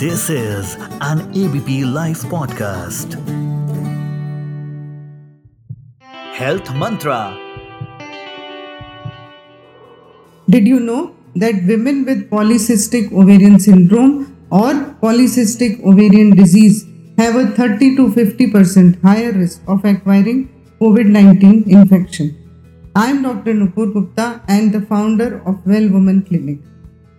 [0.00, 3.14] This is an ABP Live podcast.
[6.40, 7.36] Health Mantra
[10.48, 14.70] Did you know that women with polycystic ovarian syndrome or
[15.02, 20.48] polycystic ovarian disease have a 30 to 50% higher risk of acquiring
[20.80, 22.32] COVID 19 infection?
[22.94, 23.52] I am Dr.
[23.52, 26.60] Nupur Gupta and the founder of Well Woman Clinic.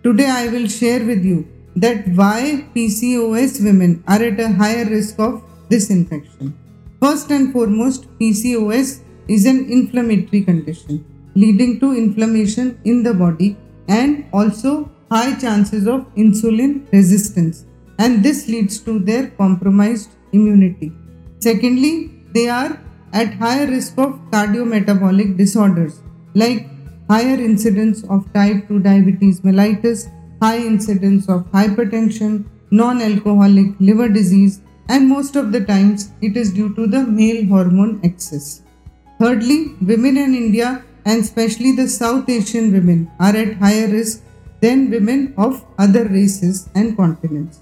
[0.02, 5.18] Today I will share with you that why PCOS women are at a higher risk
[5.18, 6.56] of this infection.
[7.00, 13.56] First and foremost, PCOS is an inflammatory condition leading to inflammation in the body
[13.88, 17.64] and also high chances of insulin resistance
[17.98, 20.92] and this leads to their compromised immunity.
[21.38, 22.78] Secondly, they are
[23.12, 26.00] at higher risk of cardiometabolic disorders
[26.34, 26.68] like
[27.08, 30.08] higher incidence of type 2 diabetes mellitus,
[30.40, 36.52] high incidence of hypertension, non alcoholic liver disease, and most of the times it is
[36.52, 38.62] due to the male hormone excess.
[39.18, 44.22] Thirdly, women in India and especially the South Asian women are at higher risk
[44.60, 47.60] than women of other races and continents.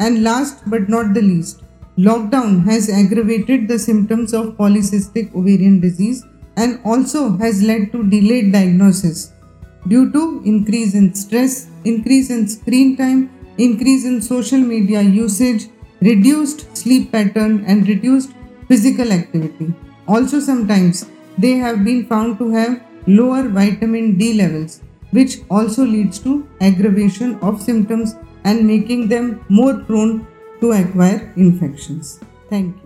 [0.00, 1.62] And last but not the least,
[1.98, 8.52] Lockdown has aggravated the symptoms of polycystic ovarian disease and also has led to delayed
[8.52, 9.32] diagnosis
[9.88, 15.68] due to increase in stress, increase in screen time, increase in social media usage,
[16.00, 18.32] reduced sleep pattern and reduced
[18.68, 19.72] physical activity.
[20.06, 21.06] Also sometimes
[21.38, 27.36] they have been found to have lower vitamin D levels which also leads to aggravation
[27.40, 28.14] of symptoms
[28.44, 30.26] and making them more prone
[30.60, 32.20] to acquire infections.
[32.50, 32.85] Thank you.